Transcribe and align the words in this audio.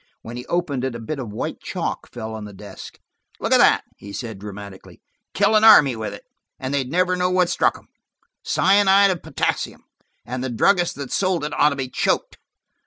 When 0.23 0.35
he 0.35 0.47
opened 0.47 0.83
it 0.83 0.95
a 0.95 0.99
bit 0.99 1.19
of 1.19 1.29
white 1.31 1.59
chalk 1.59 2.11
fell 2.11 2.33
on 2.33 2.45
the 2.45 2.53
desk. 2.53 2.99
"Look 3.39 3.53
at 3.53 3.59
that," 3.59 3.83
he 3.97 4.11
said 4.11 4.39
dramatically. 4.39 4.99
"Kill 5.35 5.55
an 5.55 5.63
army 5.63 5.95
with 5.95 6.11
it, 6.11 6.23
and 6.59 6.73
they'd 6.73 6.89
never 6.89 7.15
know 7.15 7.29
what 7.29 7.49
struck 7.51 7.75
them. 7.75 7.87
Cyanide 8.41 9.11
of 9.11 9.21
potassium–and 9.21 10.43
the 10.43 10.49
druggist 10.49 10.95
that 10.95 11.11
sold 11.11 11.45
it 11.45 11.53
ought 11.53 11.69
to 11.69 11.75
be 11.75 11.87
choked." 11.87 12.39